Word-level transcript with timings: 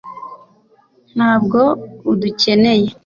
ntabwo 1.15 1.59
udukeneye 2.11 2.87